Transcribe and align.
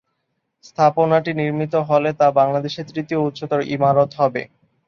স্থাপনাটি 0.63 1.31
নির্মিত 1.39 1.73
হলে 1.89 2.09
তা 2.19 2.27
বাংলাদেশের 2.39 2.85
তৃতীয় 2.89 3.19
উচ্চতম 3.21 3.59
ইমারত 3.75 4.09
হবে। 4.19 4.41